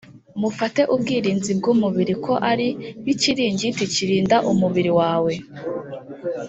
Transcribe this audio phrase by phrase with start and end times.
[0.41, 2.67] Mufate ubwirinzi bw umubiri ko ari
[3.01, 5.33] nk ikiringiti kirinda umubiri wawe